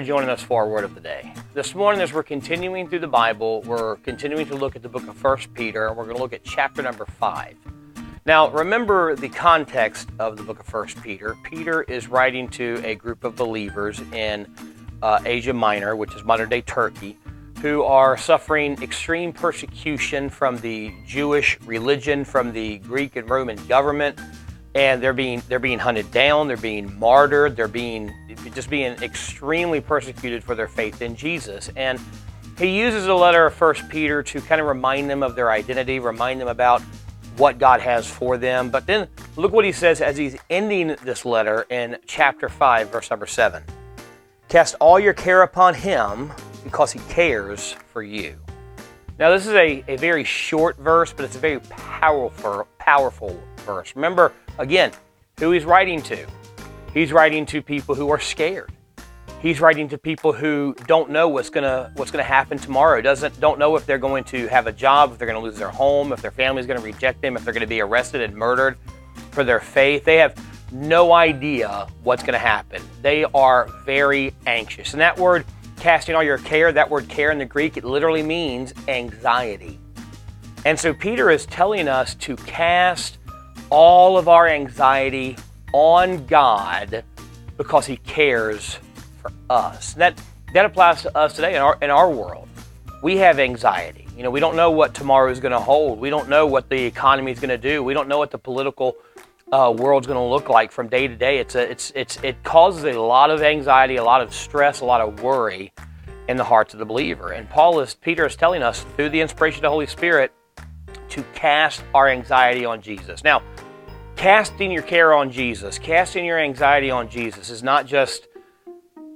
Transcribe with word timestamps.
for 0.00 0.06
joining 0.06 0.30
us 0.30 0.42
for 0.42 0.62
our 0.62 0.68
word 0.68 0.84
of 0.84 0.94
the 0.94 1.00
day. 1.00 1.34
This 1.52 1.74
morning, 1.74 2.00
as 2.00 2.10
we're 2.10 2.22
continuing 2.22 2.88
through 2.88 3.00
the 3.00 3.06
Bible, 3.06 3.60
we're 3.62 3.96
continuing 3.96 4.46
to 4.46 4.54
look 4.54 4.74
at 4.74 4.82
the 4.82 4.88
book 4.88 5.06
of 5.06 5.22
1 5.22 5.38
Peter, 5.52 5.88
and 5.88 5.96
we're 5.96 6.04
going 6.04 6.16
to 6.16 6.22
look 6.22 6.32
at 6.32 6.42
chapter 6.42 6.80
number 6.80 7.04
5. 7.04 7.54
Now, 8.24 8.48
remember 8.48 9.14
the 9.14 9.28
context 9.28 10.08
of 10.18 10.38
the 10.38 10.42
book 10.42 10.58
of 10.58 10.72
1 10.72 10.86
Peter. 11.02 11.36
Peter 11.44 11.82
is 11.82 12.08
writing 12.08 12.48
to 12.48 12.80
a 12.82 12.94
group 12.94 13.24
of 13.24 13.36
believers 13.36 14.00
in 14.12 14.46
uh, 15.02 15.20
Asia 15.26 15.52
Minor, 15.52 15.94
which 15.96 16.14
is 16.14 16.24
modern 16.24 16.48
day 16.48 16.62
Turkey, 16.62 17.18
who 17.60 17.82
are 17.82 18.16
suffering 18.16 18.82
extreme 18.82 19.34
persecution 19.34 20.30
from 20.30 20.56
the 20.60 20.94
Jewish 21.06 21.60
religion, 21.60 22.24
from 22.24 22.52
the 22.54 22.78
Greek 22.78 23.16
and 23.16 23.28
Roman 23.28 23.62
government 23.66 24.18
and 24.74 25.02
they're 25.02 25.12
being 25.12 25.42
they're 25.48 25.58
being 25.58 25.78
hunted 25.78 26.10
down, 26.10 26.48
they're 26.48 26.56
being 26.56 26.98
martyred, 26.98 27.56
they're 27.56 27.68
being 27.68 28.12
just 28.54 28.70
being 28.70 28.92
extremely 29.02 29.80
persecuted 29.80 30.44
for 30.44 30.54
their 30.54 30.68
faith 30.68 31.02
in 31.02 31.16
Jesus. 31.16 31.70
And 31.76 32.00
he 32.58 32.78
uses 32.78 33.06
the 33.06 33.14
letter 33.14 33.46
of 33.46 33.54
First 33.54 33.88
Peter 33.88 34.22
to 34.22 34.40
kind 34.42 34.60
of 34.60 34.66
remind 34.66 35.08
them 35.08 35.22
of 35.22 35.34
their 35.34 35.50
identity, 35.50 35.98
remind 35.98 36.40
them 36.40 36.48
about 36.48 36.82
what 37.36 37.58
God 37.58 37.80
has 37.80 38.06
for 38.08 38.36
them. 38.36 38.70
But 38.70 38.86
then 38.86 39.08
look 39.36 39.52
what 39.52 39.64
he 39.64 39.72
says 39.72 40.00
as 40.00 40.16
he's 40.16 40.36
ending 40.50 40.96
this 41.02 41.24
letter 41.24 41.66
in 41.70 41.96
chapter 42.06 42.48
5, 42.48 42.90
verse 42.90 43.10
number 43.10 43.26
7. 43.26 43.62
Cast 44.48 44.74
all 44.80 45.00
your 45.00 45.14
care 45.14 45.42
upon 45.42 45.74
him 45.74 46.32
because 46.64 46.92
he 46.92 46.98
cares 47.08 47.72
for 47.92 48.02
you. 48.02 48.36
Now, 49.20 49.30
this 49.30 49.46
is 49.46 49.52
a, 49.52 49.84
a 49.86 49.96
very 49.96 50.24
short 50.24 50.78
verse, 50.78 51.12
but 51.12 51.26
it's 51.26 51.36
a 51.36 51.38
very 51.38 51.60
powerful, 51.60 52.66
powerful 52.78 53.38
verse. 53.66 53.94
Remember, 53.94 54.32
again, 54.58 54.92
who 55.38 55.50
he's 55.50 55.66
writing 55.66 56.00
to. 56.04 56.26
He's 56.94 57.12
writing 57.12 57.44
to 57.46 57.60
people 57.60 57.94
who 57.94 58.08
are 58.08 58.18
scared. 58.18 58.72
He's 59.42 59.60
writing 59.60 59.90
to 59.90 59.98
people 59.98 60.32
who 60.32 60.74
don't 60.86 61.10
know 61.10 61.28
what's 61.28 61.50
gonna 61.50 61.92
what's 61.96 62.10
gonna 62.10 62.22
happen 62.22 62.56
tomorrow. 62.56 63.02
Doesn't 63.02 63.38
don't 63.40 63.58
know 63.58 63.76
if 63.76 63.84
they're 63.84 63.98
going 63.98 64.24
to 64.24 64.46
have 64.48 64.66
a 64.66 64.72
job, 64.72 65.12
if 65.12 65.18
they're 65.18 65.28
gonna 65.28 65.38
lose 65.38 65.58
their 65.58 65.68
home, 65.68 66.14
if 66.14 66.22
their 66.22 66.30
family's 66.30 66.64
gonna 66.64 66.80
reject 66.80 67.20
them, 67.20 67.36
if 67.36 67.44
they're 67.44 67.52
gonna 67.52 67.66
be 67.66 67.82
arrested 67.82 68.22
and 68.22 68.34
murdered 68.34 68.78
for 69.32 69.44
their 69.44 69.60
faith. 69.60 70.02
They 70.02 70.16
have 70.16 70.34
no 70.72 71.12
idea 71.12 71.88
what's 72.04 72.22
gonna 72.22 72.38
happen. 72.38 72.80
They 73.02 73.24
are 73.24 73.68
very 73.84 74.34
anxious. 74.46 74.94
And 74.94 75.00
that 75.02 75.18
word 75.18 75.44
casting 75.80 76.14
all 76.14 76.22
your 76.22 76.38
care, 76.38 76.70
that 76.72 76.88
word 76.88 77.08
care 77.08 77.30
in 77.30 77.38
the 77.38 77.44
Greek, 77.44 77.76
it 77.76 77.84
literally 77.84 78.22
means 78.22 78.72
anxiety. 78.86 79.80
And 80.64 80.78
so 80.78 80.92
Peter 80.92 81.30
is 81.30 81.46
telling 81.46 81.88
us 81.88 82.14
to 82.16 82.36
cast 82.36 83.18
all 83.70 84.18
of 84.18 84.28
our 84.28 84.46
anxiety 84.46 85.36
on 85.72 86.26
God 86.26 87.02
because 87.56 87.86
He 87.86 87.96
cares 87.98 88.78
for 89.22 89.32
us. 89.48 89.94
That, 89.94 90.20
that 90.52 90.66
applies 90.66 91.02
to 91.02 91.16
us 91.16 91.34
today 91.34 91.56
in 91.56 91.62
our, 91.62 91.78
in 91.80 91.90
our 91.90 92.10
world. 92.10 92.48
We 93.02 93.16
have 93.16 93.38
anxiety. 93.38 94.06
You 94.16 94.22
know, 94.22 94.30
we 94.30 94.40
don't 94.40 94.56
know 94.56 94.70
what 94.70 94.94
tomorrow 94.94 95.30
is 95.30 95.40
going 95.40 95.52
to 95.52 95.60
hold. 95.60 95.98
We 95.98 96.10
don't 96.10 96.28
know 96.28 96.46
what 96.46 96.68
the 96.68 96.84
economy 96.84 97.32
is 97.32 97.40
going 97.40 97.48
to 97.48 97.58
do. 97.58 97.82
We 97.82 97.94
don't 97.94 98.08
know 98.08 98.18
what 98.18 98.30
the 98.30 98.38
political 98.38 98.96
uh, 99.52 99.74
world's 99.76 100.06
going 100.06 100.18
to 100.18 100.22
look 100.24 100.48
like 100.48 100.70
from 100.70 100.88
day 100.88 101.08
to 101.08 101.16
day. 101.16 101.38
It's 101.38 101.54
a, 101.54 101.70
it's, 101.70 101.92
it's, 101.94 102.18
it 102.22 102.42
causes 102.44 102.84
a 102.84 102.92
lot 102.92 103.30
of 103.30 103.42
anxiety, 103.42 103.96
a 103.96 104.04
lot 104.04 104.20
of 104.20 104.32
stress, 104.32 104.80
a 104.80 104.84
lot 104.84 105.00
of 105.00 105.22
worry 105.22 105.72
in 106.28 106.36
the 106.36 106.44
hearts 106.44 106.72
of 106.72 106.78
the 106.78 106.86
believer. 106.86 107.32
And 107.32 107.48
Paul 107.48 107.80
is, 107.80 107.94
Peter 107.94 108.26
is 108.26 108.36
telling 108.36 108.62
us 108.62 108.84
through 108.96 109.08
the 109.08 109.20
inspiration 109.20 109.58
of 109.58 109.62
the 109.62 109.70
Holy 109.70 109.86
Spirit 109.86 110.32
to 111.08 111.22
cast 111.34 111.82
our 111.94 112.08
anxiety 112.08 112.64
on 112.64 112.80
Jesus. 112.80 113.24
Now, 113.24 113.42
casting 114.14 114.70
your 114.70 114.82
care 114.82 115.12
on 115.12 115.32
Jesus, 115.32 115.78
casting 115.78 116.24
your 116.24 116.38
anxiety 116.38 116.90
on 116.90 117.08
Jesus 117.08 117.50
is 117.50 117.62
not 117.62 117.86
just 117.86 118.28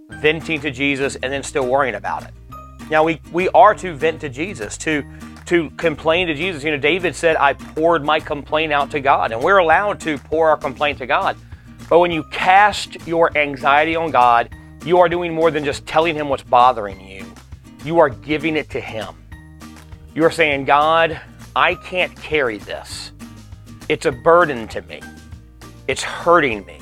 venting 0.08 0.60
to 0.60 0.70
Jesus 0.70 1.14
and 1.16 1.32
then 1.32 1.42
still 1.42 1.66
worrying 1.66 1.94
about 1.94 2.24
it. 2.24 2.32
Now 2.90 3.04
we, 3.04 3.20
we 3.32 3.48
are 3.50 3.74
to 3.76 3.94
vent 3.94 4.20
to 4.22 4.28
Jesus, 4.28 4.76
to 4.78 5.04
to 5.46 5.70
complain 5.70 6.26
to 6.28 6.34
Jesus. 6.34 6.64
You 6.64 6.70
know, 6.70 6.78
David 6.78 7.14
said, 7.14 7.36
I 7.36 7.52
poured 7.52 8.04
my 8.04 8.20
complaint 8.20 8.72
out 8.72 8.90
to 8.92 9.00
God. 9.00 9.32
And 9.32 9.42
we're 9.42 9.58
allowed 9.58 10.00
to 10.00 10.18
pour 10.18 10.48
our 10.48 10.56
complaint 10.56 10.98
to 10.98 11.06
God. 11.06 11.36
But 11.88 11.98
when 11.98 12.10
you 12.10 12.24
cast 12.24 13.06
your 13.06 13.36
anxiety 13.36 13.94
on 13.94 14.10
God, 14.10 14.50
you 14.84 14.98
are 14.98 15.08
doing 15.08 15.34
more 15.34 15.50
than 15.50 15.64
just 15.64 15.86
telling 15.86 16.14
him 16.14 16.28
what's 16.28 16.42
bothering 16.42 17.00
you. 17.00 17.24
You 17.84 17.98
are 17.98 18.08
giving 18.08 18.56
it 18.56 18.70
to 18.70 18.80
him. 18.80 19.14
You 20.14 20.24
are 20.24 20.30
saying, 20.30 20.64
God, 20.64 21.20
I 21.54 21.74
can't 21.74 22.14
carry 22.16 22.58
this. 22.58 23.12
It's 23.88 24.06
a 24.06 24.12
burden 24.12 24.66
to 24.68 24.80
me. 24.82 25.00
It's 25.88 26.02
hurting 26.02 26.64
me. 26.64 26.78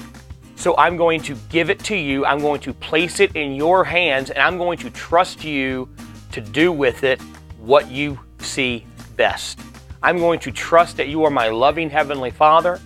So 0.55 0.77
I'm 0.77 0.97
going 0.97 1.21
to 1.23 1.35
give 1.49 1.71
it 1.71 1.81
to 1.85 1.97
you. 1.97 2.25
I'm 2.25 2.39
going 2.39 2.61
to 2.61 2.73
place 2.73 3.19
it 3.19 3.35
in 3.35 3.55
your 3.55 3.83
hands, 3.83 4.31
and 4.31 4.39
I'm 4.39 4.59
going 4.59 4.79
to 4.79 4.91
trust 4.91 5.43
you 5.43 5.89
to 6.31 6.41
do 6.41 6.71
with 6.71 7.03
it 7.03 7.21
what 7.59 7.91
you 7.91 8.19
see 8.43 8.87
best. 9.17 9.59
I'm 10.03 10.19
going 10.19 10.41
to 10.41 10.53
trust 10.53 10.97
that 10.97 11.09
you 11.09 11.25
are 11.25 11.31
my 11.31 11.49
loving 11.49 11.89
Heavenly 11.89 12.31
Father. 12.31 12.81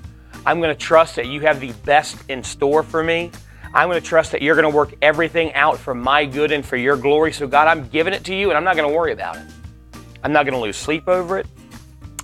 I'm 0.44 0.60
going 0.60 0.74
to 0.74 0.80
trust 0.80 1.16
that 1.16 1.26
you 1.26 1.40
have 1.40 1.60
the 1.60 1.72
best 1.84 2.16
in 2.28 2.44
store 2.44 2.82
for 2.82 3.02
me. 3.02 3.30
I'm 3.74 3.88
going 3.88 4.00
to 4.00 4.06
trust 4.06 4.32
that 4.32 4.42
you're 4.42 4.54
going 4.54 4.70
to 4.70 4.76
work 4.76 4.94
everything 5.02 5.52
out 5.54 5.78
for 5.78 5.94
my 5.94 6.24
good 6.24 6.52
and 6.52 6.64
for 6.64 6.76
your 6.76 6.96
glory. 6.96 7.32
So, 7.32 7.46
God, 7.46 7.68
I'm 7.68 7.88
giving 7.88 8.14
it 8.14 8.24
to 8.24 8.34
you, 8.34 8.50
and 8.50 8.56
I'm 8.56 8.64
not 8.64 8.76
going 8.76 8.88
to 8.88 8.96
worry 8.96 9.12
about 9.12 9.36
it. 9.36 9.44
I'm 10.22 10.32
not 10.32 10.44
going 10.44 10.54
to 10.54 10.60
lose 10.60 10.76
sleep 10.76 11.08
over 11.08 11.38
it. 11.38 11.46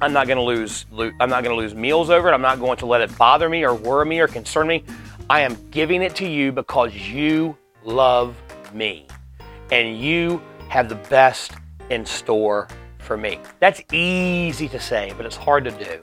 I'm 0.01 0.13
not 0.13 0.27
going 0.27 0.37
to 0.37 0.43
lose 0.43 0.87
I'm 1.21 1.31
not 1.31 1.45
going 1.45 1.55
to 1.57 1.63
lose 1.63 1.75
meals 1.75 2.11
over 2.11 2.29
it. 2.29 2.33
I'm 2.33 2.43
not 2.43 2.59
going 2.59 2.77
to 2.79 2.87
let 2.87 3.01
it 3.01 3.17
bother 3.17 3.49
me 3.49 3.65
or 3.65 3.73
worry 3.73 4.05
me 4.05 4.19
or 4.19 4.27
concern 4.27 4.67
me. 4.67 4.83
I 5.31 5.43
am 5.43 5.57
giving 5.71 6.03
it 6.03 6.17
to 6.17 6.27
you 6.27 6.51
because 6.51 6.93
you 6.95 7.57
love 7.85 8.37
me 8.75 9.07
and 9.71 9.97
you 9.97 10.43
have 10.69 10.89
the 10.89 10.97
best 10.97 11.53
in 11.91 12.05
store 12.05 12.67
for 13.03 13.17
me. 13.17 13.39
That's 13.61 13.83
easy 13.93 14.69
to 14.69 14.81
say, 14.81 15.13
but 15.17 15.27
it's 15.27 15.37
hard 15.37 15.65
to 15.65 15.71
do. 15.71 16.03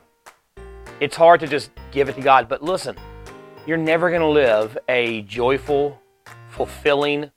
It's 1.00 1.16
hard 1.16 1.40
to 1.40 1.48
just 1.48 1.72
give 1.92 2.10
it 2.10 2.16
to 2.16 2.22
God, 2.22 2.50
but 2.50 2.62
listen, 2.62 2.96
you're 3.66 3.78
never 3.78 4.10
going 4.10 4.22
to 4.22 4.28
live 4.28 4.78
a 4.88 5.22
joyful, 5.24 6.02
fulfilling, 6.50 7.32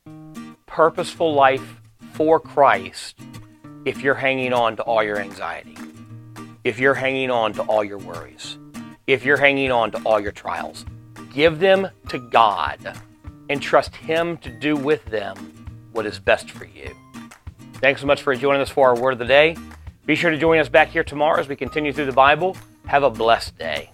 purposeful 0.66 1.34
life 1.34 1.80
for 2.12 2.40
Christ 2.40 3.20
if 3.84 4.02
you're 4.02 4.14
hanging 4.14 4.52
on 4.52 4.76
to 4.76 4.82
all 4.82 5.02
your 5.02 5.18
anxiety 5.18 5.76
if 6.64 6.78
you're 6.78 6.94
hanging 6.94 7.30
on 7.30 7.52
to 7.54 7.62
all 7.62 7.82
your 7.82 7.98
worries, 7.98 8.58
if 9.06 9.24
you're 9.24 9.36
hanging 9.36 9.72
on 9.72 9.90
to 9.90 10.02
all 10.04 10.20
your 10.20 10.32
trials. 10.32 10.84
Give 11.32 11.58
them 11.58 11.88
to 12.08 12.18
God 12.18 12.96
and 13.48 13.60
trust 13.60 13.96
Him 13.96 14.36
to 14.38 14.50
do 14.50 14.76
with 14.76 15.04
them 15.06 15.36
what 15.92 16.06
is 16.06 16.18
best 16.18 16.50
for 16.50 16.64
you. 16.64 16.94
Thanks 17.82 18.00
so 18.00 18.06
much 18.06 18.22
for 18.22 18.32
joining 18.36 18.62
us 18.62 18.70
for 18.70 18.90
our 18.90 18.96
word 18.96 19.14
of 19.14 19.18
the 19.18 19.24
day. 19.24 19.56
Be 20.06 20.14
sure 20.14 20.30
to 20.30 20.38
join 20.38 20.60
us 20.60 20.68
back 20.68 20.90
here 20.90 21.02
tomorrow 21.02 21.40
as 21.40 21.48
we 21.48 21.56
continue 21.56 21.92
through 21.92 22.06
the 22.06 22.12
Bible. 22.12 22.56
Have 22.86 23.02
a 23.02 23.10
blessed 23.10 23.58
day. 23.58 23.90